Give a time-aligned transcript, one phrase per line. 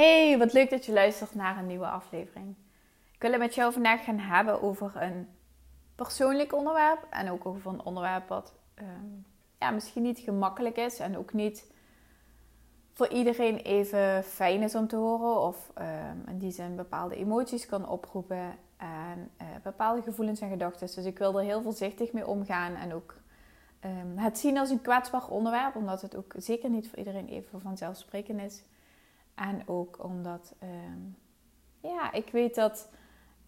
[0.00, 2.54] Hey, wat leuk dat je luistert naar een nieuwe aflevering.
[3.12, 5.28] Ik wil het met jou vandaag gaan hebben over een
[5.94, 9.06] persoonlijk onderwerp en ook over een onderwerp wat ehm,
[9.58, 11.72] ja, misschien niet gemakkelijk is en ook niet
[12.92, 17.66] voor iedereen even fijn is om te horen of um, in die zin bepaalde emoties
[17.66, 20.86] kan oproepen en uh, bepaalde gevoelens en gedachten.
[20.94, 23.14] Dus ik wil er heel voorzichtig mee omgaan en ook
[23.84, 27.60] um, het zien als een kwetsbaar onderwerp, omdat het ook zeker niet voor iedereen even
[27.60, 28.62] vanzelfsprekend is.
[29.40, 31.00] En ook omdat, ehm,
[31.80, 32.88] ja, ik weet dat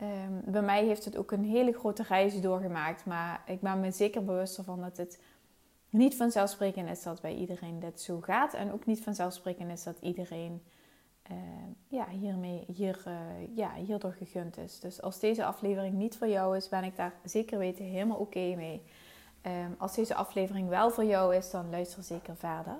[0.02, 3.04] um, bij mij heeft het ook een hele grote reis doorgemaakt.
[3.04, 5.20] Maar ik ben me zeker bewust ervan dat het
[5.88, 8.54] niet vanzelfsprekend is dat bij iedereen dit zo gaat.
[8.54, 10.62] En ook niet vanzelfsprekend is dat iedereen
[11.30, 11.36] uh,
[11.88, 14.80] ja, hiermee, hier, uh, ja, hierdoor gegund is.
[14.80, 18.54] Dus als deze aflevering niet voor jou is, ben ik daar zeker weten helemaal oké
[18.54, 18.82] mee.
[19.78, 22.76] Als deze aflevering wel voor jou is, dan luister zeker verder.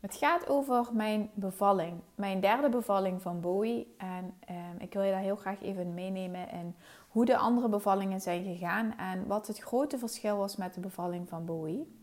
[0.00, 3.94] Het gaat over mijn bevalling, mijn derde bevalling van Bowie.
[3.96, 6.76] En um, ik wil je daar heel graag even meenemen in
[7.08, 11.28] hoe de andere bevallingen zijn gegaan en wat het grote verschil was met de bevalling
[11.28, 11.96] van Bowie.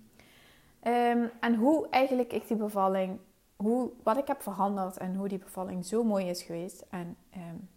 [0.84, 3.20] Um, en hoe eigenlijk ik die bevalling,
[3.56, 7.70] hoe, wat ik heb veranderd en hoe die bevalling zo mooi is geweest en um,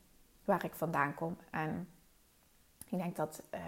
[0.44, 1.36] waar ik vandaan kom.
[1.50, 1.88] En
[2.88, 3.60] ik denk dat uh,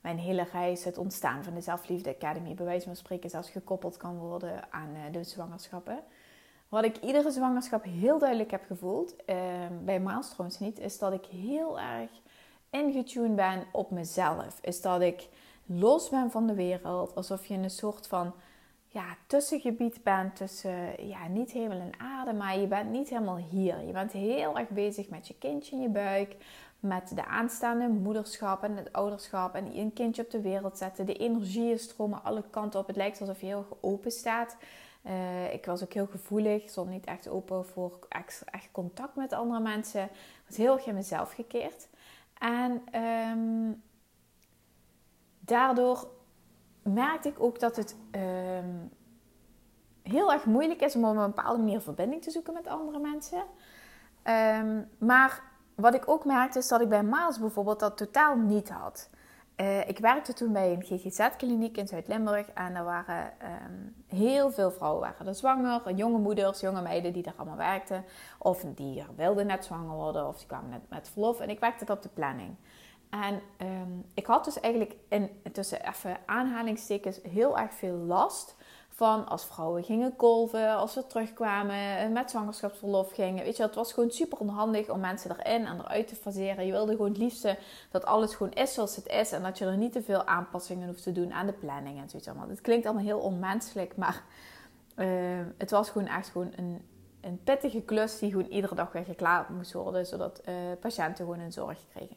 [0.00, 3.96] mijn hele reis, het ontstaan van de Zelfliefde Academy, bij wijze van spreken zelfs gekoppeld
[3.96, 6.02] kan worden aan uh, de zwangerschappen.
[6.68, 9.36] Wat ik iedere zwangerschap heel duidelijk heb gevoeld, uh,
[9.84, 12.10] bij Maals trouwens niet, is dat ik heel erg
[12.70, 14.58] ingetuned ben op mezelf.
[14.60, 15.28] Is dat ik
[15.66, 18.32] los ben van de wereld, alsof je een soort van
[18.86, 23.86] ja, tussengebied bent tussen ja, niet hemel en aarde, maar je bent niet helemaal hier.
[23.86, 26.36] Je bent heel erg bezig met je kindje in je buik,
[26.80, 31.06] met de aanstaande moederschap en het ouderschap en een kindje op de wereld zetten.
[31.06, 32.86] De energieën stromen alle kanten op.
[32.86, 34.56] Het lijkt alsof je heel open staat.
[35.06, 39.32] Uh, ik was ook heel gevoelig, stond niet echt open voor echt, echt contact met
[39.32, 40.04] andere mensen.
[40.04, 41.88] Ik was heel erg in mezelf gekeerd.
[42.38, 43.82] En um,
[45.40, 46.08] daardoor
[46.82, 48.90] merkte ik ook dat het um,
[50.02, 53.44] heel erg moeilijk is om op een bepaalde manier verbinding te zoeken met andere mensen.
[54.24, 55.49] Um, maar
[55.80, 59.10] wat ik ook merkte is dat ik bij Maas bijvoorbeeld dat totaal niet had.
[59.56, 64.70] Uh, ik werkte toen bij een GGZ-kliniek in Zuid-Limburg en er waren um, heel veel
[64.70, 68.04] vrouwen waren er zwanger, jonge moeders, jonge meiden die daar allemaal werkten.
[68.38, 71.92] Of die wilden net zwanger worden of die kwamen net met verlof en ik werkte
[71.92, 72.56] op de planning.
[73.10, 78.56] En um, ik had dus eigenlijk in, tussen even aanhalingstekens heel erg veel last
[79.00, 83.44] van als vrouwen gingen kolven, als ze terugkwamen, met zwangerschapsverlof gingen.
[83.44, 86.66] Weet je, het was gewoon super onhandig om mensen erin en eruit te faseren.
[86.66, 87.58] Je wilde gewoon het liefste
[87.90, 90.88] dat alles gewoon is zoals het is en dat je er niet te veel aanpassingen
[90.88, 92.48] hoeft te doen aan de planning en zoiets allemaal.
[92.48, 94.22] Het klinkt allemaal heel onmenselijk, maar
[94.96, 95.06] uh,
[95.58, 96.82] het was gewoon echt gewoon een,
[97.20, 101.40] een pittige klus die gewoon iedere dag weer geklaard moest worden, zodat uh, patiënten gewoon
[101.40, 102.16] een zorg kregen.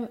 [0.00, 0.08] Um,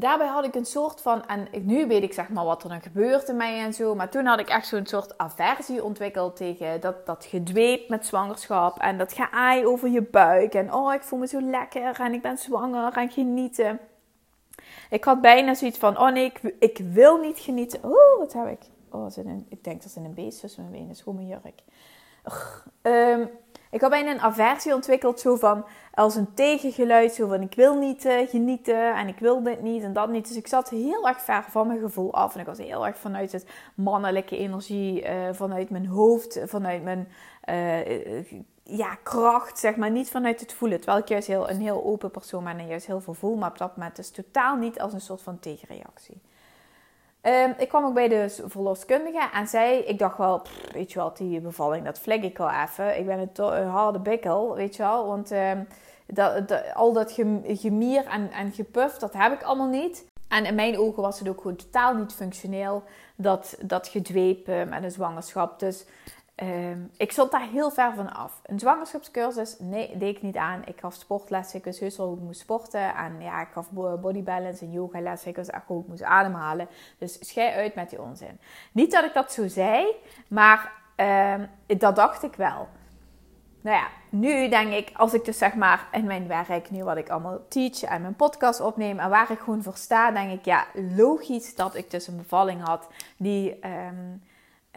[0.00, 2.80] daarbij had ik een soort van, en nu weet ik zeg maar wat er dan
[2.80, 6.80] gebeurt in mij en zo, maar toen had ik echt zo'n soort aversie ontwikkeld tegen
[6.80, 11.18] dat, dat gedweep met zwangerschap en dat geaai over je buik en oh ik voel
[11.18, 13.80] me zo lekker en ik ben zwanger en genieten.
[14.90, 17.84] Ik had bijna zoiets van, oh nee, ik, ik wil niet genieten.
[17.84, 18.60] Oh, wat heb ik?
[18.90, 21.40] Oh, zit een, ik denk dat er een beest tussen mijn benen is, gewoon mijn
[21.42, 21.62] jurk.
[22.82, 23.30] Um,
[23.70, 25.64] ik had bijna een aversie ontwikkeld, zo van
[25.94, 29.82] als een tegengeluid, zo van ik wil niet uh, genieten en ik wil dit niet
[29.82, 30.28] en dat niet.
[30.28, 32.98] Dus ik zat heel erg ver van mijn gevoel af en ik was heel erg
[32.98, 37.08] vanuit het mannelijke energie, uh, vanuit mijn hoofd, vanuit mijn
[37.48, 38.22] uh,
[38.62, 40.78] ja, kracht, zeg maar, niet vanuit het voelen.
[40.78, 43.50] Terwijl ik juist heel, een heel open persoon ben en juist heel veel voel, maar
[43.50, 46.20] op dat moment dus totaal niet als een soort van tegenreactie.
[47.22, 50.42] Um, ik kwam ook bij de verloskundige en zij, ik dacht wel,
[50.72, 52.98] weet je wel, die bevalling, dat vlek ik wel even.
[52.98, 55.68] Ik ben een, harde bikkel, weet je wel, want um,
[56.06, 57.12] dat, al dat
[57.44, 60.06] gemier en, en gepuf, dat heb ik allemaal niet.
[60.28, 62.82] En in mijn ogen was het ook gewoon totaal niet functioneel,
[63.16, 65.58] dat, dat gedwepen met een zwangerschap.
[65.58, 65.84] Dus
[66.42, 68.40] Um, ik stond daar heel ver van af.
[68.44, 70.62] Een zwangerschapscursus, nee, deed ik niet aan.
[70.64, 72.94] Ik gaf sportlessen, ik wist heus wel hoe ik moest sporten.
[72.94, 75.30] En ja, ik gaf body balance en yoga lessen.
[75.30, 76.68] Ik wist echt hoe ik moest ademhalen.
[76.98, 78.38] Dus schei uit met die onzin.
[78.72, 79.86] Niet dat ik dat zo zei,
[80.28, 81.48] maar um,
[81.78, 82.68] dat dacht ik wel.
[83.60, 86.96] Nou ja, nu denk ik, als ik dus zeg maar in mijn werk, nu wat
[86.96, 90.44] ik allemaal teach en mijn podcast opneem en waar ik gewoon voor sta, denk ik,
[90.44, 94.22] ja, logisch dat ik dus een bevalling had die um,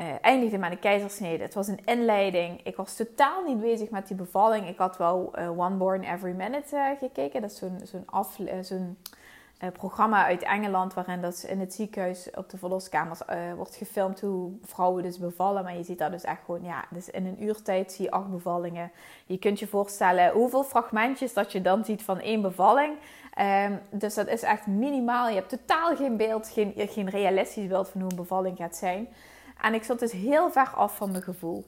[0.01, 1.43] uh, eindigde met een keizersnede.
[1.43, 2.61] Het was een inleiding.
[2.63, 4.67] Ik was totaal niet bezig met die bevalling.
[4.67, 7.41] Ik had wel uh, One Born Every Minute uh, gekeken.
[7.41, 8.05] Dat is zo'n zo'n
[8.61, 8.97] zo'n
[9.73, 13.19] programma uit Engeland, waarin dat in het ziekenhuis op de verloskamers
[13.55, 15.63] wordt gefilmd hoe vrouwen dus bevallen.
[15.63, 18.31] Maar je ziet dat dus echt gewoon, ja, dus in een uurtijd zie je acht
[18.31, 18.91] bevallingen.
[19.25, 22.95] Je kunt je voorstellen hoeveel fragmentjes dat je dan ziet van één bevalling.
[23.39, 25.27] Um, dus dat is echt minimaal.
[25.27, 29.07] Je hebt totaal geen beeld, geen, geen realistisch beeld van hoe een bevalling gaat zijn.
[29.61, 31.65] En ik zat dus heel ver af van mijn gevoel.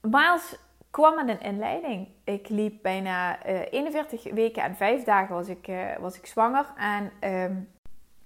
[0.00, 0.56] Miles
[0.90, 2.08] kwam met een inleiding.
[2.24, 6.66] Ik liep bijna 41 eh, weken en 5 dagen was ik, uh, was ik zwanger.
[6.76, 7.56] En uh,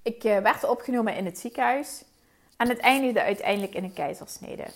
[0.03, 2.05] ik uh, werd opgenomen in het ziekenhuis.
[2.57, 4.67] En het eindigde uiteindelijk in een keizersnede.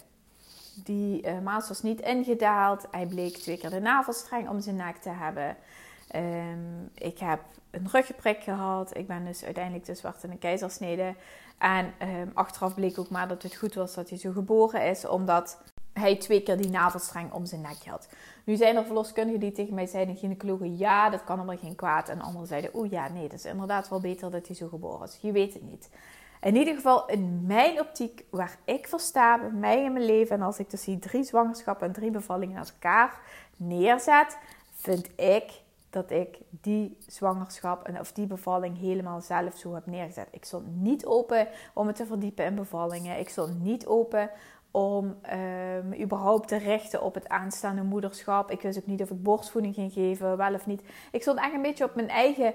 [0.84, 2.86] Die Miles was niet ingedaald.
[2.90, 5.56] Hij bleek twee keer de navelstreng om zijn nek te hebben.
[6.14, 7.40] Um, ik heb
[7.70, 8.96] een ruggenprik gehad.
[8.96, 11.14] Ik ben dus uiteindelijk dus werd in een keizersnede.
[11.58, 15.06] En um, achteraf bleek ook maar dat het goed was dat hij zo geboren is,
[15.06, 15.58] omdat
[15.92, 18.08] hij twee keer die navelstreng om zijn nek had.
[18.44, 22.08] Nu zijn er verloskundigen die tegen mij zeiden, gynaecologen, ja, dat kan allemaal geen kwaad.
[22.08, 25.08] En anderen zeiden, oh ja, nee, dat is inderdaad wel beter dat hij zo geboren
[25.08, 25.18] is.
[25.20, 25.90] Je weet het niet.
[26.40, 30.36] In ieder geval, in mijn optiek, waar ik voor sta, bij mij in mijn leven,
[30.36, 33.20] en als ik dus die drie zwangerschappen en drie bevallingen naast elkaar
[33.56, 34.38] neerzet,
[34.74, 35.52] vind ik
[35.94, 40.28] dat ik die zwangerschap en of die bevalling helemaal zelf zo heb neergezet.
[40.30, 43.18] Ik stond niet open om me te verdiepen in bevallingen.
[43.18, 44.30] Ik stond niet open
[44.70, 45.16] om
[45.84, 48.50] um, überhaupt te richten op het aanstaande moederschap.
[48.50, 50.82] Ik wist ook niet of ik borstvoeding ging geven, wel of niet.
[51.12, 52.54] Ik stond echt een beetje op mijn eigen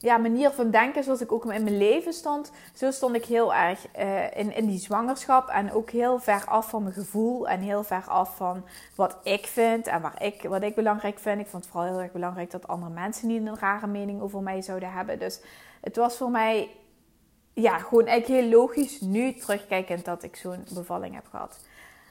[0.00, 3.54] ja, manier van denken, zoals ik ook in mijn leven stond, zo stond ik heel
[3.54, 5.48] erg uh, in, in die zwangerschap.
[5.48, 8.64] En ook heel ver af van mijn gevoel en heel ver af van
[8.94, 11.40] wat ik vind en waar ik, wat ik belangrijk vind.
[11.40, 14.42] Ik vond het vooral heel erg belangrijk dat andere mensen niet een rare mening over
[14.42, 15.18] mij zouden hebben.
[15.18, 15.40] Dus
[15.80, 16.70] het was voor mij
[17.54, 21.66] ja, gewoon eigenlijk heel logisch nu terugkijkend dat ik zo'n bevalling heb gehad.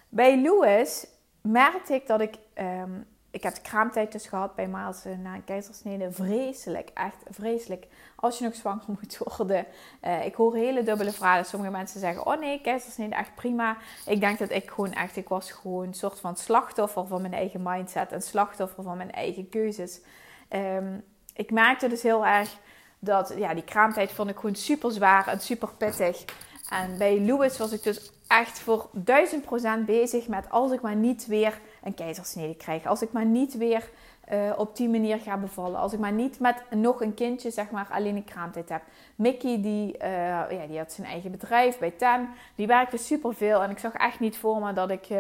[0.10, 1.08] Bij Louis
[1.42, 2.36] merkte ik dat ik.
[2.56, 6.12] Um, ik heb de kraamtijd dus gehad bij Miles na een keizersnede.
[6.12, 7.88] Vreselijk, echt vreselijk.
[8.16, 9.66] Als je nog zwanger moet worden.
[10.04, 11.46] Uh, ik hoor hele dubbele verhalen.
[11.46, 13.78] Sommige mensen zeggen, oh nee, keizersnede echt prima.
[14.06, 17.34] Ik denk dat ik gewoon echt, ik was gewoon een soort van slachtoffer van mijn
[17.34, 18.12] eigen mindset.
[18.12, 20.02] Een slachtoffer van mijn eigen keuzes.
[20.50, 21.04] Um,
[21.34, 22.58] ik merkte dus heel erg
[23.00, 26.26] dat, ja, die kraamtijd vond ik gewoon super zwaar en super pittig.
[26.70, 30.96] En bij Louis was ik dus echt voor duizend procent bezig met als ik maar
[30.96, 32.86] niet weer een keizersnede krijg.
[32.86, 33.90] Als ik maar niet weer
[34.34, 35.80] uh, op die manier ga bevallen.
[35.80, 38.82] Als ik maar niet met nog een kindje, zeg maar, alleen een kraamtijd heb.
[39.16, 40.08] Mickey, die, uh,
[40.52, 42.30] ja, die had zijn eigen bedrijf bij Ten.
[42.56, 43.64] Die werkte superveel.
[43.64, 45.20] En ik zag echt niet voor me dat ik uh,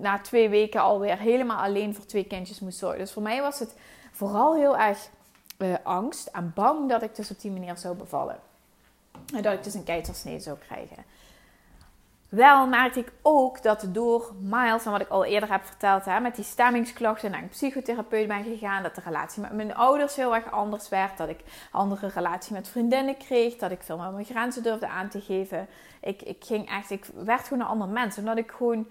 [0.00, 2.98] na twee weken alweer helemaal alleen voor twee kindjes moest zorgen.
[2.98, 3.74] Dus voor mij was het
[4.12, 5.08] vooral heel erg
[5.82, 8.36] angst en bang dat ik dus op die manier zou bevallen.
[9.34, 11.04] En dat ik dus een keizersnede zou krijgen.
[12.34, 16.20] Wel merkte ik ook dat door Miles, en wat ik al eerder heb verteld, hè,
[16.20, 20.34] met die stemmingsklachten naar een psychotherapeut ben gegaan, dat de relatie met mijn ouders heel
[20.34, 21.40] erg anders werd, dat ik
[21.70, 25.68] andere relatie met vriendinnen kreeg, dat ik veel meer mijn grenzen durfde aan te geven.
[26.00, 28.86] Ik, ik ging echt, ik werd gewoon een ander mens, omdat ik gewoon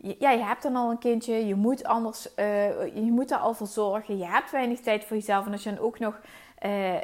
[0.00, 3.54] ja, je hebt dan al een kindje, je moet anders, uh, je moet er al
[3.54, 5.46] voor zorgen, je hebt weinig tijd voor jezelf.
[5.46, 6.20] En als je dan ook nog
[6.66, 6.94] uh,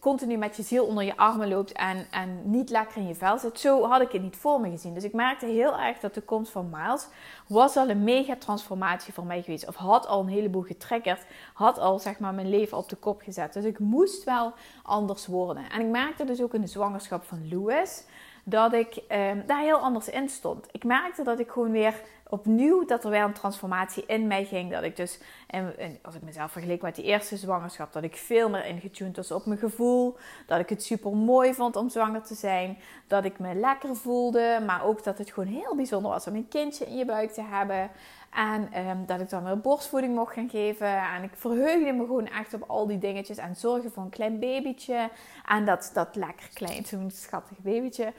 [0.00, 3.38] continu met je ziel onder je armen loopt en, en niet lekker in je vel
[3.38, 3.60] zit.
[3.60, 4.94] Zo had ik het niet voor me gezien.
[4.94, 7.08] Dus ik merkte heel erg dat de komst van Miles
[7.46, 9.68] was al een mega transformatie voor mij geweest.
[9.68, 11.24] Of had al een heleboel getriggerd.
[11.54, 13.52] Had al zeg maar mijn leven op de kop gezet.
[13.52, 15.70] Dus ik moest wel anders worden.
[15.70, 18.04] En ik merkte dus ook in de zwangerschap van Louis
[18.44, 20.66] dat ik um, daar heel anders in stond.
[20.70, 21.94] Ik merkte dat ik gewoon weer
[22.28, 24.70] opnieuw dat er weer een transformatie in mij ging.
[24.70, 28.50] Dat ik dus, en, als ik mezelf vergeleek met die eerste zwangerschap, dat ik veel
[28.50, 30.16] meer ingetuned was op mijn gevoel.
[30.46, 32.78] Dat ik het super mooi vond om zwanger te zijn.
[33.06, 36.48] Dat ik me lekker voelde, maar ook dat het gewoon heel bijzonder was om een
[36.48, 37.90] kindje in je buik te hebben.
[38.36, 41.02] En um, dat ik dan weer borstvoeding mocht gaan geven.
[41.02, 43.36] En ik verheugde me gewoon echt op al die dingetjes.
[43.36, 45.10] En zorgen voor een klein babytje.
[45.46, 48.12] En dat, dat lekker klein, zo'n schattig babytje.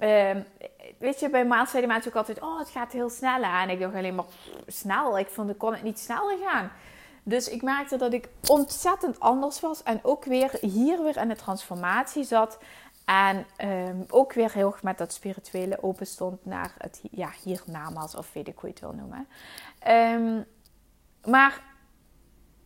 [0.00, 0.30] Uh,
[0.98, 3.68] weet je, bij Maat mensen ook altijd: Oh, het gaat heel snel aan.
[3.68, 4.24] En ik dacht alleen maar
[4.66, 5.18] snel.
[5.18, 6.70] Ik vond, ik kon het niet sneller gaan.
[7.22, 9.82] Dus ik merkte dat ik ontzettend anders was.
[9.82, 12.58] En ook weer hier weer in de transformatie zat.
[13.04, 18.14] En um, ook weer heel erg met dat spirituele open stond naar het ja, hiernamaals,
[18.14, 19.28] of weet ik hoe je het wil noemen.
[19.88, 20.46] Um,
[21.24, 21.62] maar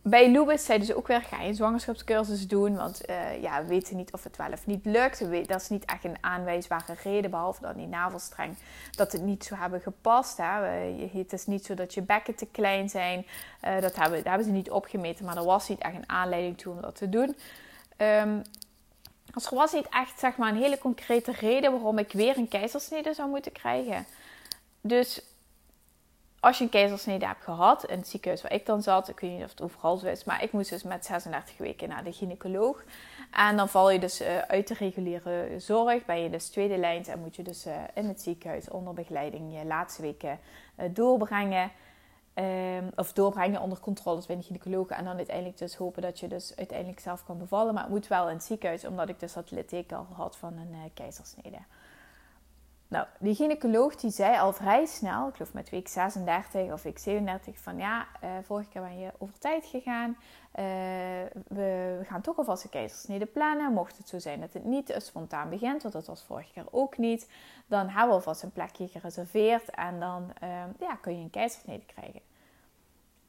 [0.09, 2.75] bij Louis zeiden ze ook weer, ga je zwangerschapscursus doen?
[2.75, 5.47] Want uh, ja, we weten niet of het wel of niet lukt.
[5.47, 8.55] Dat is niet echt een aanwijsbare reden, behalve dan die navelstreng,
[8.91, 10.37] dat het niet zo hebben gepast.
[10.37, 10.67] Hè.
[11.13, 13.25] Het is niet zo dat je bekken te klein zijn.
[13.63, 16.57] Uh, dat, hebben, dat hebben ze niet opgemeten, maar er was niet echt een aanleiding
[16.57, 17.35] toe om dat te doen.
[17.97, 18.41] Um,
[19.33, 22.47] dus er was niet echt zeg maar, een hele concrete reden waarom ik weer een
[22.47, 24.05] keizersnede zou moeten krijgen.
[24.81, 25.21] Dus
[26.39, 29.31] als je een keizersnede hebt gehad in het ziekenhuis waar ik dan zat, ik weet
[29.31, 32.13] niet of het overal zo is, maar ik moest dus met 36 weken naar de
[32.13, 32.83] gynaecoloog.
[33.31, 37.05] En dan val je dus uh, uit de reguliere zorg, ben je dus tweede lijn
[37.05, 40.39] en moet je dus uh, in het ziekenhuis onder begeleiding je laatste weken
[40.79, 41.71] uh, doorbrengen.
[42.33, 44.87] Ehm, of doorbrengen onder controle bij de gynaecoloog.
[44.87, 47.73] En dan uiteindelijk dus hopen dat je dus uiteindelijk zelf kan bevallen.
[47.73, 50.53] Maar het moet wel in het ziekenhuis, omdat ik dus dat litteken al had van
[50.57, 51.57] een keizersnede.
[52.89, 56.99] Nou, die gynaecoloog die zei al vrij snel, ik geloof met week 36 of week
[56.99, 60.09] 37, van ja, uh, vorige keer ben je over tijd gegaan.
[60.09, 60.65] Uh,
[61.47, 63.73] we gaan toch alvast een keizersnede plannen.
[63.73, 66.97] Mocht het zo zijn dat het niet spontaan begint, want dat was vorige keer ook
[66.97, 67.29] niet,
[67.67, 71.85] dan hebben we alvast een plekje gereserveerd en dan uh, ja, kun je een keizersnede
[71.85, 72.21] krijgen.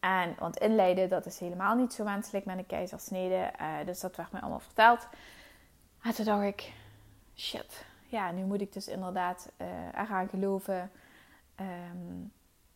[0.01, 3.51] En, want inleiden, dat is helemaal niet zo wenselijk met een keizersnede.
[3.85, 5.09] dus dat werd mij allemaal verteld.
[6.03, 6.73] En toen dacht ik,
[7.37, 10.91] shit, ja, nu moet ik dus inderdaad uh, eraan geloven.
[11.55, 12.25] Ehm,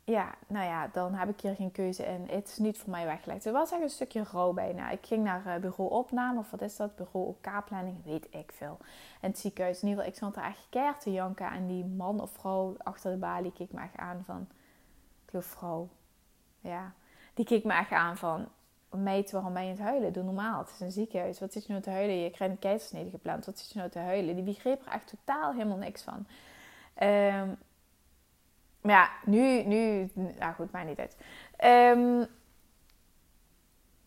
[0.05, 2.26] ja, nou ja, dan heb ik hier geen keuze in.
[2.31, 3.45] Het is niet voor mij weggelegd.
[3.45, 4.91] Het was echt een stukje rouw bijna.
[4.91, 6.97] Ik ging naar uh, bureau opname, of wat is dat?
[6.97, 8.79] Bureau OK-planning, weet ik veel.
[9.21, 11.50] En het ziekenhuis, in ieder geval, ik stond er echt keihard te janken.
[11.50, 14.49] En die man of vrouw achter de balie keek me echt aan van...
[15.25, 15.88] Ik geloof vrouw.
[16.61, 16.93] Ja.
[17.35, 18.49] Die keek me echt aan van
[19.02, 20.12] meid, waarom ben je het huilen?
[20.12, 20.58] Doe normaal.
[20.58, 21.40] Het is een ziekenhuis.
[21.40, 22.20] Wat zit je nou te huilen?
[22.20, 23.46] Je krijgt een keizersnede gepland.
[23.46, 24.34] Wat zit je nou te huilen?
[24.34, 26.26] Die begreep er echt totaal helemaal niks van.
[27.08, 27.58] Um,
[28.80, 31.16] maar ja, nu, nu, nou goed, maar niet uit.
[31.96, 32.26] Um,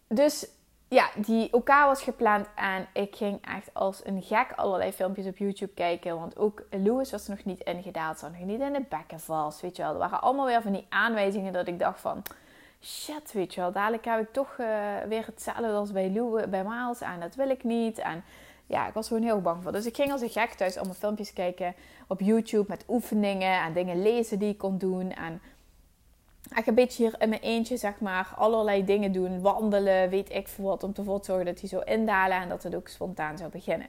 [0.08, 0.48] dus
[0.88, 5.38] ja, die OK was gepland en ik ging echt als een gek allerlei filmpjes op
[5.38, 6.20] YouTube kijken.
[6.20, 9.76] Want ook Louis was nog niet ingedaald, zat nog niet in de bekken vast, weet
[9.76, 9.92] je wel.
[9.92, 12.24] Er waren allemaal weer van die aanwijzingen dat ik dacht van
[12.82, 14.68] shit, weet je wel, dadelijk heb ik toch uh,
[15.08, 17.98] weer hetzelfde als bij Lou, bij Maals en dat wil ik niet.
[17.98, 18.24] En
[18.68, 19.72] ja, ik was gewoon heel bang voor.
[19.72, 21.76] Dus ik ging als een gek thuis allemaal filmpjes kijken
[22.08, 25.12] op YouTube met oefeningen en dingen lezen die ik kon doen.
[25.12, 25.42] En
[26.50, 29.42] echt een beetje hier in mijn eentje, zeg maar, allerlei dingen doen.
[29.42, 32.64] Wandelen, weet ik veel wat, om ervoor te zorgen dat hij zou indalen en dat
[32.64, 33.88] het ook spontaan zou beginnen.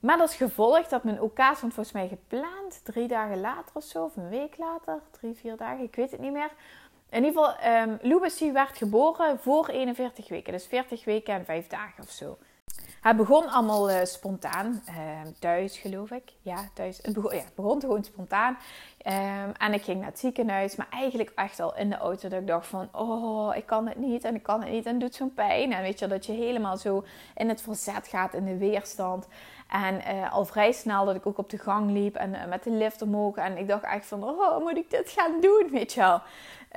[0.00, 4.04] Maar als gevolg dat mijn OK stond volgens mij gepland, drie dagen later of zo,
[4.04, 6.50] of een week later, drie, vier dagen, ik weet het niet meer
[7.10, 10.52] in ieder geval, um, Louis werd geboren voor 41 weken.
[10.52, 12.38] Dus 40 weken en 5 dagen of zo.
[13.00, 14.82] Het begon allemaal uh, spontaan.
[14.88, 16.32] Uh, thuis, geloof ik.
[16.42, 16.98] Ja, thuis.
[17.02, 18.58] Het begon, ja, het begon gewoon spontaan.
[19.08, 20.76] Um, en ik ging naar het ziekenhuis.
[20.76, 22.88] Maar eigenlijk echt al in de auto dat ik dacht van...
[22.92, 24.86] Oh, ik kan het niet en ik kan het niet.
[24.86, 25.72] En het doet zo'n pijn.
[25.72, 28.34] En weet je, dat je helemaal zo in het verzet gaat.
[28.34, 29.26] In de weerstand.
[29.68, 32.14] En uh, al vrij snel dat ik ook op de gang liep.
[32.14, 33.36] En uh, met de lift omhoog.
[33.36, 34.24] En ik dacht echt van...
[34.24, 35.68] Oh, moet ik dit gaan doen?
[35.70, 36.20] Weet je wel.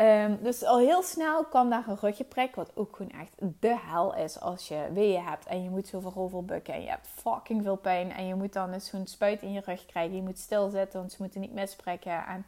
[0.01, 4.15] Um, dus al heel snel kwam daar een ruggenprik, wat ook gewoon echt de hel
[4.15, 7.75] is als je weeën hebt en je moet zoveel overbukken en je hebt fucking veel
[7.75, 10.15] pijn en je moet dan eens zo'n spuit in je rug krijgen.
[10.15, 12.18] Je moet stilzitten, want ze moeten niet misprikken.
[12.27, 12.45] En,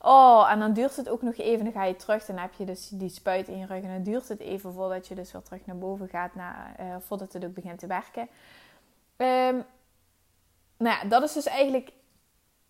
[0.00, 2.64] oh, en dan duurt het ook nog even, dan ga je terug, dan heb je
[2.64, 5.42] dus die spuit in je rug en dan duurt het even voordat je dus weer
[5.42, 8.28] terug naar boven gaat, naar, uh, voordat het ook begint te werken.
[9.16, 9.64] Um,
[10.76, 11.92] nou ja, dat is dus eigenlijk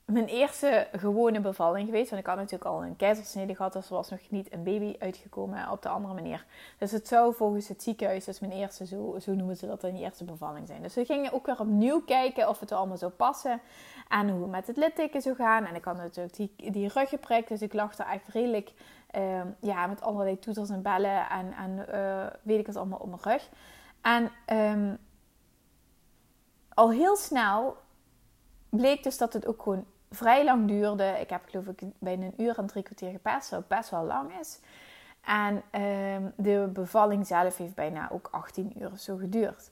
[0.05, 2.11] mijn eerste gewone bevalling geweest.
[2.11, 3.73] Want ik had natuurlijk al een keizersnede gehad.
[3.73, 6.45] Dus er was nog niet een baby uitgekomen op de andere manier.
[6.79, 9.97] Dus het zou volgens het ziekenhuis, dus mijn eerste, zo, zo noemen ze dat, een
[9.97, 10.83] eerste bevalling zijn.
[10.83, 13.61] Dus we gingen ook weer opnieuw kijken of het allemaal zou passen.
[14.09, 15.65] En hoe het met het litteken zou gaan.
[15.65, 17.49] En ik had natuurlijk die, die ruggenprik.
[17.49, 18.73] Dus ik lag er echt redelijk
[19.11, 21.29] ehm, ja, met allerlei toeters en bellen.
[21.29, 23.49] En, en uh, weet ik het allemaal op mijn rug.
[24.01, 24.99] En um,
[26.69, 27.77] al heel snel
[28.69, 29.85] bleek dus dat het ook gewoon
[30.15, 31.17] vrij lang duurde.
[31.21, 34.39] Ik heb geloof ik bijna een uur en drie kwartier gepest, wat best wel lang
[34.41, 34.61] is.
[35.21, 39.71] En um, de bevalling zelf heeft bijna ook 18 uur zo geduurd.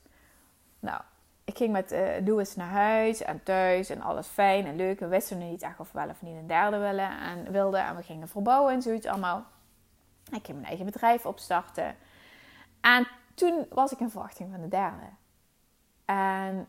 [0.81, 1.01] Nou,
[1.45, 5.01] ik ging met uh, Louis naar huis en thuis en alles fijn en leuk.
[5.01, 7.85] We wisten niet echt of we wel of niet een derde willen en wilden.
[7.85, 9.45] En we gingen verbouwen en zoiets allemaal.
[10.31, 11.97] Ik ging mijn eigen bedrijf opstarten.
[12.81, 15.07] En toen was ik in verwachting van de derde.
[16.05, 16.67] En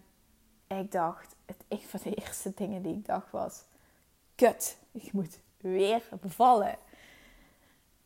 [0.67, 3.63] ik dacht, het, een van de eerste dingen die ik dacht was:
[4.35, 6.75] kut, ik moet weer bevallen.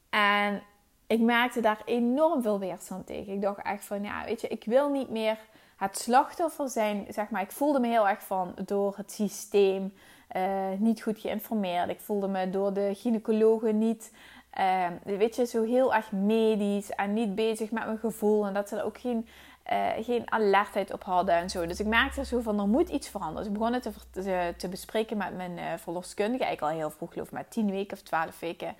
[0.09, 0.63] En
[1.07, 3.33] ik merkte daar enorm veel weerstand tegen.
[3.33, 5.37] Ik dacht echt van, ja, weet je, ik wil niet meer
[5.75, 7.05] het slachtoffer zijn.
[7.09, 9.93] Zeg maar, ik voelde me heel erg van door het systeem
[10.35, 11.89] uh, niet goed geïnformeerd.
[11.89, 14.11] Ik voelde me door de gynaecologen niet
[14.59, 18.45] uh, weet je, zo heel erg medisch en niet bezig met mijn gevoel.
[18.45, 19.27] En dat ze er ook geen,
[19.71, 21.65] uh, geen alertheid op hadden en zo.
[21.65, 23.43] Dus ik merkte zo van, er moet iets veranderen.
[23.43, 26.43] Dus ik begon het te, te, bespreken met mijn uh, verloskundige.
[26.43, 28.75] Eigenlijk al heel vroeg, geloof ik, met 10 weken of 12 weken.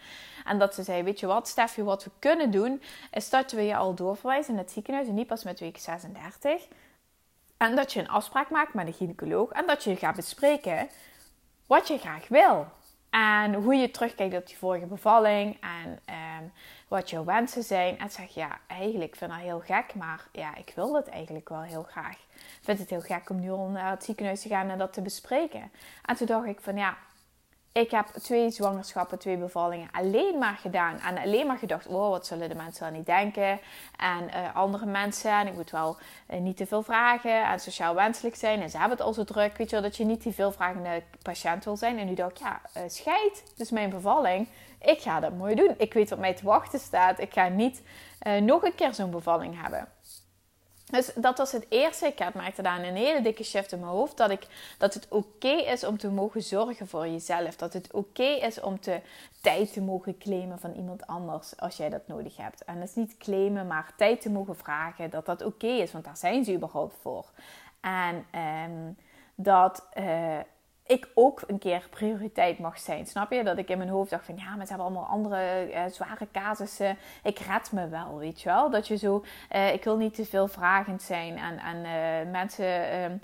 [0.45, 2.81] En dat ze zei, weet je wat Steffi, wat we kunnen doen...
[3.11, 5.07] is dat we je al doorverwijzen in het ziekenhuis.
[5.07, 6.67] En niet pas met week 36...
[7.57, 10.89] En dat je een afspraak maakt met een gynaecoloog en dat je gaat bespreken
[11.65, 12.67] wat je graag wil.
[13.17, 16.43] En hoe je terugkijkt op die vorige bevalling en ehm,
[16.87, 17.99] wat jouw wensen zijn.
[17.99, 21.49] En zeg ja, eigenlijk vind ik dat heel gek, maar ja, ik wil dat eigenlijk
[21.49, 22.15] wel heel graag.
[22.35, 24.93] Ik vind het heel gek om nu al naar het ziekenhuis te gaan en dat
[24.93, 25.71] te bespreken.
[26.05, 26.97] En toen dacht ik van ja,
[27.77, 30.99] ik heb twee zwangerschappen, twee bevallingen alleen maar gedaan.
[30.99, 33.59] En alleen maar gedacht, oh, wat zullen de mensen wel niet denken?
[33.97, 35.97] En uh, andere mensen, en ik moet wel
[36.29, 38.61] uh, niet te veel vragen en sociaal wenselijk zijn.
[38.61, 41.03] En ze hebben het al zo druk, weet je wel, dat je niet die veelvragende
[41.21, 41.97] patiënt wil zijn.
[41.97, 44.47] En nu dacht ik, ja, uh, scheid, dus mijn bevalling.
[44.81, 45.75] Ik ga dat mooi doen.
[45.77, 47.19] Ik weet wat mij te wachten staat.
[47.19, 47.81] Ik ga niet
[48.41, 49.87] nog een keer zo'n bevalling hebben.
[50.91, 52.07] Dus dat was het eerste.
[52.07, 54.17] Ik maakte daar een hele dikke shift in mijn hoofd.
[54.17, 57.55] Dat, ik, dat het oké is om te mogen zorgen voor jezelf.
[57.55, 59.01] Dat het oké is om te,
[59.41, 62.63] tijd te mogen claimen van iemand anders als jij dat nodig hebt.
[62.63, 65.09] En dat is niet claimen, maar tijd te mogen vragen.
[65.09, 67.25] Dat dat oké is, want daar zijn ze überhaupt voor.
[67.81, 68.25] En
[68.65, 68.97] um,
[69.35, 70.37] dat, uh,
[70.87, 73.05] ik ook een keer prioriteit mag zijn.
[73.05, 73.43] Snap je?
[73.43, 76.27] Dat ik in mijn hoofd dacht van ja, maar ze hebben allemaal andere uh, zware
[76.31, 76.97] casussen.
[77.23, 78.69] Ik red me wel, weet je wel?
[78.69, 79.23] Dat je zo,
[79.55, 83.17] uh, ik wil niet te veel vragend zijn en, uh, mensen ehm,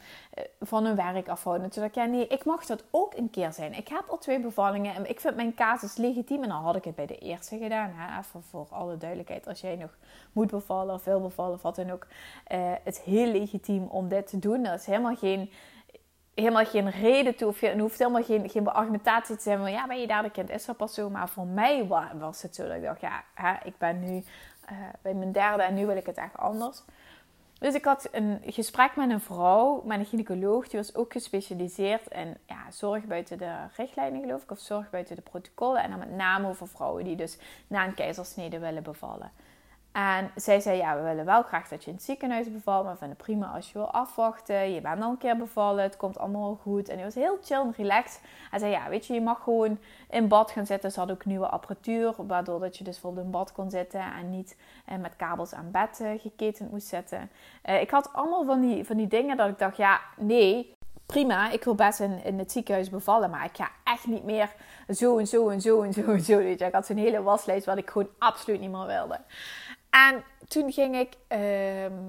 [0.59, 1.69] van hun werk afhouden.
[1.69, 3.73] Toen dacht ik, ja nee, ik mag dat ook een keer zijn.
[3.73, 6.43] Ik heb al twee bevallingen en ik vind mijn casus legitiem.
[6.43, 7.91] En dan had ik het bij de eerste gedaan.
[7.95, 8.19] Hè?
[8.19, 9.47] Even voor alle duidelijkheid.
[9.47, 9.97] Als jij nog
[10.31, 12.07] moet bevallen of wil bevallen of wat dan ook.
[12.83, 14.63] het is heel legitiem om dit te doen.
[14.63, 15.49] Dat is helemaal geen
[16.35, 17.47] helemaal geen reden toe.
[17.47, 20.29] Of je, hoeft helemaal geen, geen argumentatie te zijn van ja, ben je daar de
[20.29, 20.49] kind?
[20.49, 21.09] Is dat pas zo?
[21.09, 25.13] Maar voor mij was het zo dat ik dacht, ja, ik ben nu uh, bij
[25.13, 26.83] mijn derde en nu wil ik het echt anders.
[27.59, 32.07] Dus ik had een gesprek met een vrouw, met een gynaecoloog, die was ook gespecialiseerd
[32.07, 35.83] in ja, zorg buiten de richtlijnen, geloof ik, of zorg buiten de protocollen.
[35.83, 37.37] En dan met name over vrouwen die dus
[37.67, 39.31] na een keizersnede willen bevallen.
[39.93, 42.83] En zij zei, ja, we willen wel graag dat je in het ziekenhuis bevalt.
[42.83, 44.73] Maar we vinden het prima als je wil afwachten.
[44.73, 46.89] Je bent al een keer bevallen, het komt allemaal goed.
[46.89, 48.21] En hij was heel chill en relaxed.
[48.49, 50.91] Hij zei, ja, weet je, je mag gewoon in bad gaan zitten.
[50.91, 54.01] Ze had ook nieuwe apparatuur, waardoor dat je dus voor in bad kon zitten.
[54.01, 57.29] En niet eh, met kabels aan bed eh, geketend moest zitten.
[57.65, 61.51] Uh, ik had allemaal van die, van die dingen dat ik dacht, ja, nee, prima,
[61.51, 64.51] ik wil best in, in het ziekenhuis bevallen, maar ik ga echt niet meer
[64.89, 66.39] zo en zo en zo en zo en zo.
[66.39, 69.19] Ik had zo'n hele waslijst wat ik gewoon absoluut niet meer wilde.
[69.93, 71.39] En toen ging ik uh,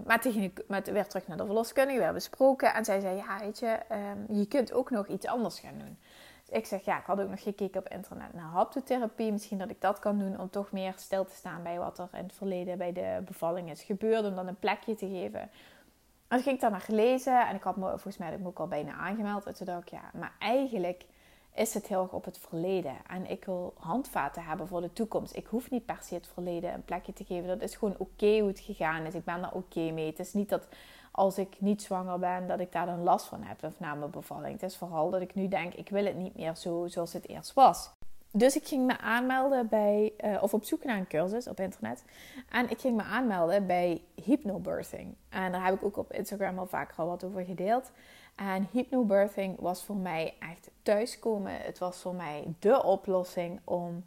[0.04, 2.74] met, met weer terug naar de verloskundige, we hebben besproken.
[2.74, 5.98] En zij zei, ja weet je, um, je kunt ook nog iets anders gaan doen.
[6.46, 9.32] Dus ik zeg, ja, ik had ook nog gekeken op internet naar haptotherapie.
[9.32, 12.08] Misschien dat ik dat kan doen om toch meer stil te staan bij wat er
[12.12, 14.24] in het verleden bij de bevalling is gebeurd.
[14.24, 15.40] Om dan een plekje te geven.
[15.40, 15.50] En
[16.28, 18.58] toen ging ik daar naar gelezen en ik had me, volgens mij ik me ook
[18.58, 19.46] al bijna aangemeld.
[19.46, 21.04] En toen dacht ik, ja, maar eigenlijk
[21.54, 22.96] is het heel erg op het verleden.
[23.08, 25.36] En ik wil handvaten hebben voor de toekomst.
[25.36, 27.48] Ik hoef niet per se het verleden een plekje te geven.
[27.48, 29.14] Dat is gewoon oké hoe het gegaan is.
[29.14, 30.06] Ik ben daar oké mee.
[30.06, 30.66] Het is niet dat
[31.10, 34.10] als ik niet zwanger ben, dat ik daar dan last van heb of na mijn
[34.10, 34.60] bevalling.
[34.60, 37.28] Het is vooral dat ik nu denk, ik wil het niet meer zo zoals het
[37.28, 37.90] eerst was.
[38.36, 42.04] Dus ik ging me aanmelden bij, uh, of op zoek naar een cursus op internet.
[42.50, 45.14] En ik ging me aanmelden bij hypnobirthing.
[45.28, 47.90] En daar heb ik ook op Instagram al vaker al wat over gedeeld.
[48.34, 51.56] En hypnobirthing was voor mij echt thuiskomen.
[51.56, 54.04] Het was voor mij de oplossing om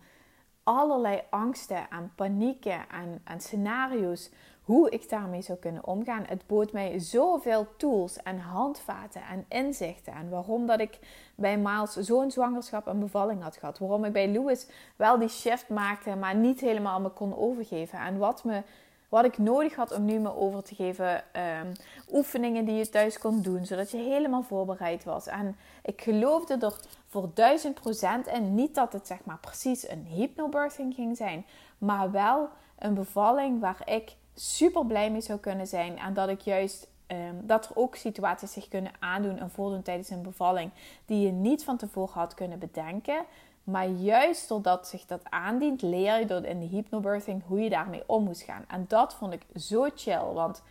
[0.64, 4.30] allerlei angsten en panieken en, en scenario's,
[4.62, 6.24] hoe ik daarmee zou kunnen omgaan.
[6.28, 10.14] Het bood mij zoveel tools en handvaten en inzichten.
[10.14, 11.00] En waarom dat ik
[11.36, 13.80] bij Miles zo'n zwangerschap en bevalling had gehad.
[13.80, 18.00] Waarom ik bij Louis wel die shift maakte, maar niet helemaal me kon overgeven.
[18.00, 18.62] En wat me
[19.10, 21.24] wat ik nodig had om nu me over te geven.
[21.62, 21.72] Um,
[22.12, 25.28] oefeningen die je thuis kon doen, zodat je helemaal voorbereid was.
[25.28, 28.56] En ik geloofde er voor duizend procent in.
[28.56, 31.46] Niet dat het zeg maar precies een hypnobirthing ging zijn,
[31.78, 35.98] maar wel een bevalling waar ik super blij mee zou kunnen zijn.
[35.98, 40.10] En dat ik juist um, dat er ook situaties zich kunnen aandoen en voordoen tijdens
[40.10, 40.72] een bevalling
[41.06, 43.26] die je niet van tevoren had kunnen bedenken.
[43.70, 48.04] Maar juist doordat zich dat aandient, leer je door in de hypnobirthing hoe je daarmee
[48.06, 48.64] om moest gaan.
[48.68, 50.34] En dat vond ik zo chill.
[50.34, 50.64] Want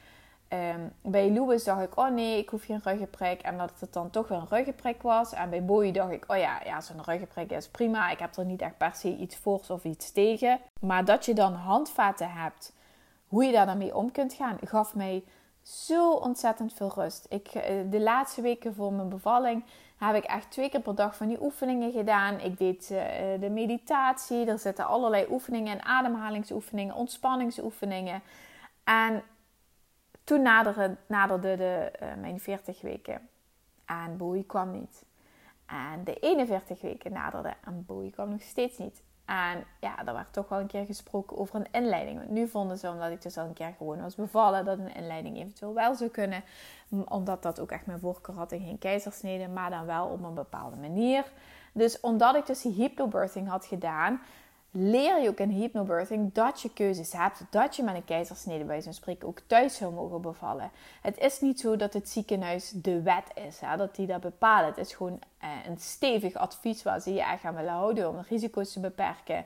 [0.48, 3.42] um, bij Louis dacht ik, oh nee, ik hoef geen ruggenprik.
[3.42, 5.32] En dat het dan toch wel een ruggenprik was.
[5.32, 8.10] En bij Bowie dacht ik, oh ja, ja zo'n ruggenprik is prima.
[8.10, 10.60] Ik heb er niet echt per se iets voor of iets tegen.
[10.80, 12.72] Maar dat je dan handvaten hebt,
[13.26, 15.24] hoe je daar dan mee om kunt gaan, gaf mij
[15.62, 17.26] zo ontzettend veel rust.
[17.28, 19.64] Ik, eh, de laatste weken voor mijn bevalling
[19.98, 22.40] heb ik echt twee keer per dag van die oefeningen gedaan.
[22.40, 23.00] Ik deed uh,
[23.40, 24.46] de meditatie.
[24.46, 28.22] Er zitten allerlei oefeningen in, ademhalingsoefeningen, ontspanningsoefeningen.
[28.84, 29.22] En
[30.24, 33.28] toen naderde, naderde de, uh, mijn 40 weken.
[33.84, 35.04] En Boei kwam niet.
[35.66, 39.02] En de 41 weken naderde en Boei kwam nog steeds niet.
[39.26, 42.18] En ja, er werd toch wel een keer gesproken over een inleiding.
[42.18, 44.94] Want nu vonden ze, omdat ik dus al een keer gewoon was bevallen, dat een
[44.94, 46.42] inleiding eventueel wel zou kunnen.
[47.08, 50.34] Omdat dat ook echt mijn voorkeur had in geen keizersnede, maar dan wel op een
[50.34, 51.24] bepaalde manier.
[51.72, 54.20] Dus omdat ik dus die hypnobirthing had gedaan,
[54.78, 57.44] leer je ook in hypnobirthing dat je keuzes hebt.
[57.50, 60.70] Dat je met een keizersnede bij zo'n spreken ook thuis zou mogen bevallen.
[61.02, 64.68] Het is niet zo dat het ziekenhuis de wet is, hè, dat die dat bepalen.
[64.68, 68.16] Het is gewoon eh, een stevig advies waar ze je echt aan willen houden om
[68.16, 69.44] de risico's te beperken.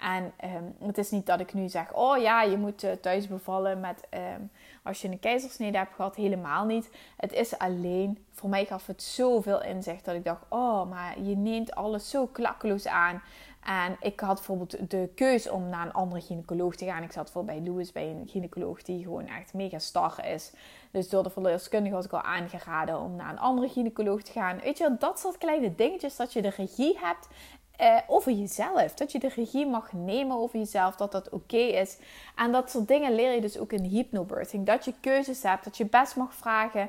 [0.00, 3.28] En ehm, het is niet dat ik nu zeg, oh ja, je moet uh, thuis
[3.28, 4.40] bevallen met, ehm,
[4.82, 6.16] als je een keizersnede hebt gehad.
[6.16, 6.90] Helemaal niet.
[7.16, 11.36] Het is alleen, voor mij gaf het zoveel inzicht dat ik dacht, oh, maar je
[11.36, 13.22] neemt alles zo klakkeloos aan.
[13.70, 17.02] En ik had bijvoorbeeld de keus om naar een andere gynaecoloog te gaan.
[17.02, 20.52] Ik zat voor bij Louis bij een gynaecoloog die gewoon echt mega star is.
[20.90, 24.60] Dus door de verloskundige was ik al aangeraden om naar een andere gynaecoloog te gaan.
[24.60, 27.28] Weet je, dat soort kleine dingetjes dat je de regie hebt
[27.76, 28.94] eh, over jezelf.
[28.94, 31.98] Dat je de regie mag nemen over jezelf, dat dat oké is.
[32.36, 34.66] En dat soort dingen leer je dus ook in hypnobirthing.
[34.66, 36.88] Dat je keuzes hebt, dat je best mag vragen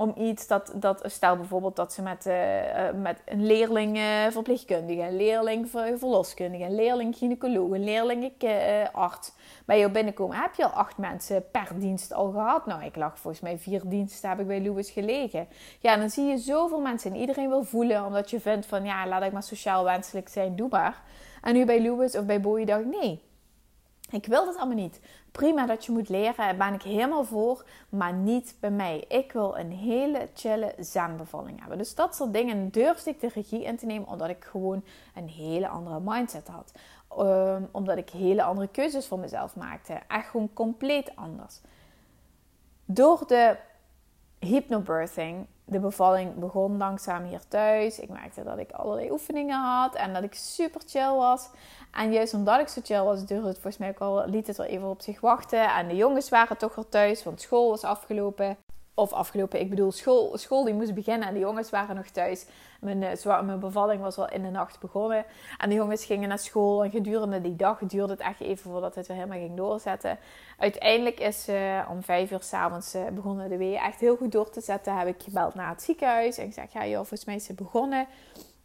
[0.00, 5.02] om iets dat, dat stel bijvoorbeeld dat ze met, uh, met een leerling uh, verpleegkundige,
[5.02, 8.32] een leerling verloskundige, een leerling gynaecoloog, een leerling
[8.92, 9.32] arts
[9.64, 10.36] bij jou binnenkomen.
[10.36, 12.66] Heb je al acht mensen per dienst al gehad?
[12.66, 15.48] Nou, ik lag volgens mij vier diensten heb ik bij Louis gelegen.
[15.80, 19.06] Ja, dan zie je zoveel mensen en iedereen wil voelen omdat je vindt van ja,
[19.06, 21.02] laat ik maar sociaal wenselijk zijn, doe maar.
[21.42, 23.27] En nu bij Louis of bij Bowie dacht ik nee,
[24.10, 25.00] ik wil dat allemaal niet.
[25.32, 29.04] Prima dat je moet leren, daar ben ik helemaal voor, maar niet bij mij.
[29.08, 31.78] Ik wil een hele chille zenbevalling hebben.
[31.78, 35.28] Dus dat soort dingen durfde ik de regie in te nemen, omdat ik gewoon een
[35.28, 36.72] hele andere mindset had.
[37.18, 40.00] Um, omdat ik hele andere keuzes voor mezelf maakte.
[40.08, 41.60] Echt gewoon compleet anders.
[42.84, 43.56] Door de
[44.38, 47.98] hypnobirthing, de bevalling begon langzaam hier thuis.
[47.98, 51.48] Ik merkte dat ik allerlei oefeningen had en dat ik super chill was.
[51.92, 54.56] En juist omdat ik zo chill was, duurde het volgens mij ook al, liet het
[54.56, 55.74] wel even op zich wachten.
[55.74, 58.56] En de jongens waren toch al thuis, want school was afgelopen.
[58.98, 62.46] Of afgelopen, ik bedoel, school, school die moest beginnen en de jongens waren nog thuis.
[62.80, 65.24] Mijn, uh, mijn bevalling was al in de nacht begonnen.
[65.58, 66.84] En de jongens gingen naar school.
[66.84, 70.18] En gedurende die dag duurde het echt even voordat het weer helemaal ging doorzetten.
[70.58, 74.50] Uiteindelijk is uh, om vijf uur s'avonds uh, begonnen de wee echt heel goed door
[74.50, 74.98] te zetten.
[74.98, 76.38] Heb ik gebeld naar het ziekenhuis.
[76.38, 78.06] En ik zeg, ja joh, volgens mij is ze begonnen.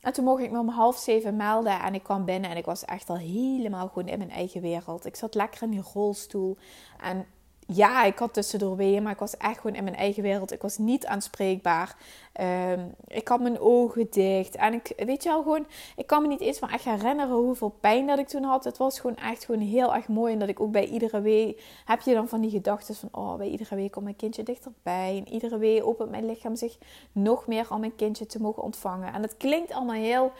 [0.01, 2.65] En toen mocht ik me om half zeven melden en ik kwam binnen en ik
[2.65, 5.05] was echt al helemaal gewoon in mijn eigen wereld.
[5.05, 6.57] Ik zat lekker in die rolstoel
[7.01, 7.25] en
[7.67, 10.51] ja, ik had tussendoor weeën, maar ik was echt gewoon in mijn eigen wereld.
[10.51, 11.95] Ik was niet aanspreekbaar.
[12.41, 14.55] Um, ik had mijn ogen dicht.
[14.55, 17.75] En ik, weet je wel, gewoon, ik kan me niet eens van echt herinneren hoeveel
[17.79, 18.63] pijn dat ik toen had.
[18.63, 20.33] Het was gewoon echt gewoon heel erg mooi.
[20.33, 23.35] En dat ik ook bij iedere wee, heb je dan van die gedachten van, oh,
[23.35, 25.23] bij iedere wee komt mijn kindje dichterbij.
[25.25, 26.77] En iedere wee opent mijn lichaam zich
[27.11, 29.13] nog meer om mijn kindje te mogen ontvangen.
[29.13, 30.31] En het klinkt allemaal heel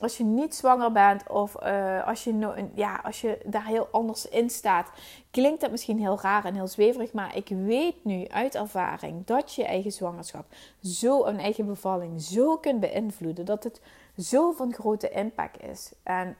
[0.00, 4.28] als je niet zwanger bent of uh, als, je ja, als je daar heel anders
[4.28, 4.90] in staat,
[5.30, 7.12] klinkt dat misschien heel raar en heel zweverig.
[7.12, 10.46] Maar ik weet nu uit ervaring dat je eigen zwangerschap,
[10.82, 13.44] zo een eigen bevalling, zo kunt beïnvloeden.
[13.44, 13.80] Dat het
[14.18, 15.92] zo van grote impact is.
[16.02, 16.36] En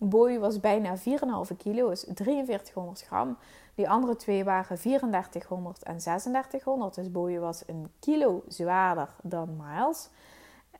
[0.00, 1.02] um, was bijna 4,5
[1.56, 3.36] kilo, is 4300 gram.
[3.74, 6.94] Die andere twee waren 3400 en 3600.
[6.94, 10.08] Dus Boy was een kilo zwaarder dan Miles.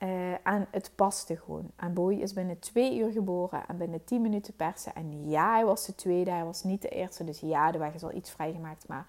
[0.02, 1.70] Uh, en het paste gewoon.
[1.76, 4.94] En Boy is binnen twee uur geboren en binnen tien minuten persen.
[4.94, 7.24] En ja, hij was de tweede, hij was niet de eerste.
[7.24, 8.88] Dus ja, de weg al iets vrijgemaakt.
[8.88, 9.06] Maar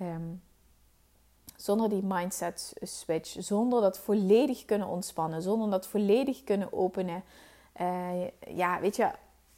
[0.00, 0.42] um,
[1.56, 7.22] zonder die mindset switch, zonder dat volledig kunnen ontspannen, zonder dat volledig kunnen openen.
[7.80, 9.10] Uh, ja, weet je,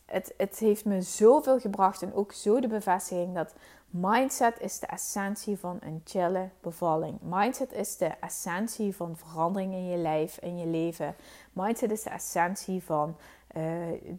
[0.06, 2.02] het, het heeft me zoveel gebracht.
[2.02, 3.54] En ook zo de bevestiging dat
[3.90, 7.18] Mindset is de essentie van een chille bevalling.
[7.22, 11.14] Mindset is de essentie van verandering in je lijf, in je leven.
[11.52, 13.16] Mindset is de essentie van
[13.56, 13.62] uh,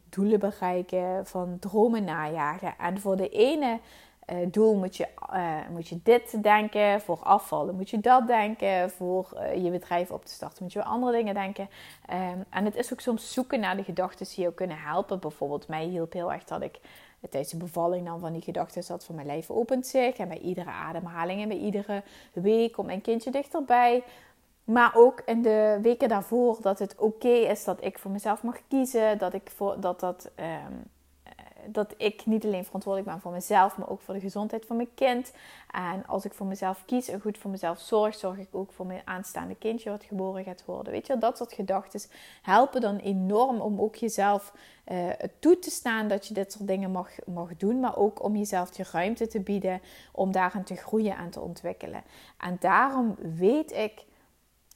[0.10, 2.73] doelen bereiken, van dromen najagen.
[2.78, 3.80] En voor de ene
[4.32, 8.90] uh, doel moet je, uh, moet je dit denken, voor afvallen moet je dat denken,
[8.90, 11.70] voor je bedrijf op te starten moet je weer andere dingen denken.
[12.13, 15.20] Um, en het is ook soms zoeken naar de gedachten die jou kunnen helpen.
[15.20, 16.80] Bijvoorbeeld mij hielp heel erg dat ik
[17.30, 20.18] tijdens de bevalling dan van die gedachten zat van mijn lijf opent zich.
[20.18, 24.04] En bij iedere ademhaling en bij iedere week komt mijn kindje dichterbij.
[24.63, 28.58] Maar ook in de weken daarvoor dat het oké is dat ik voor mezelf mag
[28.68, 29.18] kiezen.
[29.18, 30.84] Dat, ik voor, dat, dat, um,
[31.69, 34.93] dat ik niet alleen verantwoordelijk ben voor mezelf, maar ook voor de gezondheid van mijn
[34.93, 35.32] kind.
[35.71, 38.86] En als ik voor mezelf kies en goed voor mezelf zorg, zorg ik ook voor
[38.86, 40.93] mijn aanstaande kindje wat geboren gaat worden.
[40.93, 42.01] Weet je, dat soort gedachten
[42.41, 44.53] helpen dan enorm om ook jezelf
[44.91, 48.36] uh, toe te staan dat je dit soort dingen mag, mag doen, maar ook om
[48.36, 52.03] jezelf de ruimte te bieden om daarin te groeien en te ontwikkelen.
[52.38, 54.06] En daarom weet ik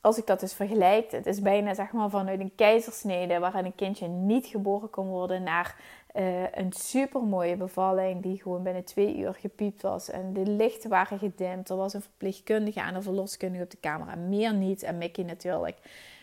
[0.02, 3.76] als ik dat dus vergelijk, het is bijna zeg maar vanuit een keizersnede waarin een
[3.76, 5.76] kindje niet geboren kon worden naar
[6.16, 10.10] uh, een supermooie bevalling die gewoon binnen twee uur gepiept was.
[10.10, 11.70] En de lichten waren gedimd.
[11.70, 14.84] Er was een verpleegkundige en een verloskundige op de kamer en meer niet.
[14.84, 15.78] En Mickey natuurlijk.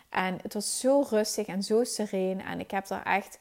[0.09, 2.41] En het was zo rustig en zo sereen.
[2.41, 3.38] En ik heb daar echt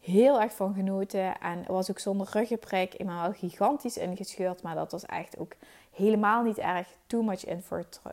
[0.00, 1.40] heel erg van genoten.
[1.40, 2.94] En was ook zonder ruggenprik.
[2.94, 5.52] Ik ben wel gigantisch ingescheurd, maar dat was echt ook
[5.90, 6.88] helemaal niet erg.
[7.06, 7.44] Too much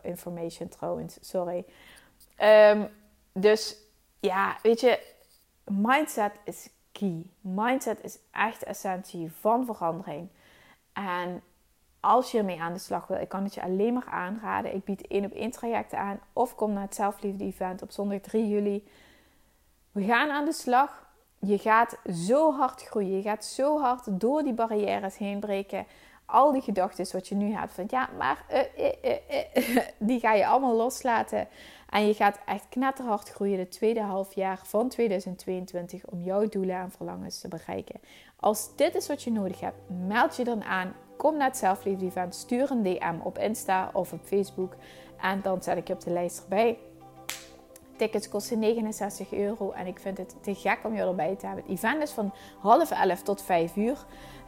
[0.02, 1.64] information trouwens, sorry.
[2.36, 2.86] Ehm,
[3.32, 3.76] dus
[4.20, 5.14] ja, weet je,
[5.64, 7.26] mindset is key.
[7.40, 10.28] Mindset is echt essentie van verandering.
[10.92, 11.42] En
[12.00, 14.74] als je ermee aan de slag wil, ik kan het je alleen maar aanraden.
[14.74, 18.20] Ik bied één op één trajecten aan of kom naar het zelfliefde event op zondag
[18.20, 18.88] 3 juli.
[19.92, 21.07] We gaan aan de slag.
[21.38, 23.16] Je gaat zo hard groeien.
[23.16, 25.86] Je gaat zo hard door die barrières heen breken
[26.28, 28.58] al die gedachten wat je nu hebt van ja, maar uh,
[29.04, 31.48] uh, die ga je allemaal loslaten.
[31.90, 36.90] En je gaat echt knetterhard groeien de tweede halfjaar van 2022 om jouw doelen en
[36.90, 38.00] verlangens te bereiken.
[38.40, 40.94] Als dit is wat je nodig hebt, meld je dan aan.
[41.16, 44.76] Kom naar het Selfliefde Event, stuur een DM op Insta of op Facebook.
[45.20, 46.78] En dan zet ik je op de lijst erbij.
[47.98, 51.64] Tickets kosten 69 euro en ik vind het te gek om je erbij te hebben.
[51.64, 53.96] Het event is van half elf tot 5 uur.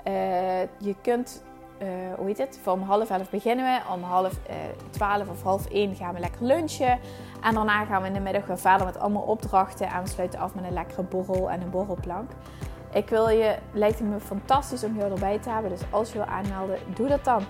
[0.05, 1.43] Uh, je kunt
[1.83, 2.59] uh, hoe heet het?
[2.63, 3.93] Van half elf beginnen we.
[3.93, 4.57] Om half uh,
[4.91, 6.99] twaalf of half één gaan we lekker lunchen.
[7.43, 9.89] En daarna gaan we in de middag weer verder met allemaal opdrachten.
[9.89, 12.31] En we sluiten af met een lekkere borrel en een borrelplank.
[12.93, 15.71] Ik wil je, lijkt me fantastisch om jou erbij te hebben.
[15.71, 17.43] Dus als je wil aanmelden, doe dat dan.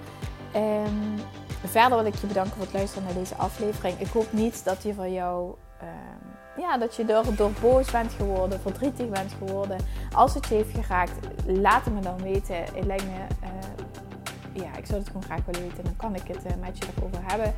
[0.56, 1.18] Um,
[1.64, 3.98] verder wil ik je bedanken voor het luisteren naar deze aflevering.
[3.98, 5.54] Ik hoop niet dat je van jou...
[5.82, 9.76] Um, ja, dat je door, door boos bent geworden, verdrietig bent geworden.
[10.12, 11.12] Als het je heeft geraakt,
[11.46, 12.56] laat het me dan weten.
[12.56, 12.94] Het me
[13.42, 15.84] uh, ja, ik zou het gewoon graag willen weten.
[15.84, 17.54] Dan kan ik het uh, met je erover hebben.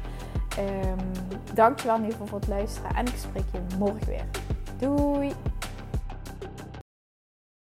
[0.58, 0.98] Um,
[1.54, 2.94] dankjewel in ieder geval voor het luisteren.
[2.94, 4.24] En ik spreek je morgen weer.
[4.78, 5.32] Doei!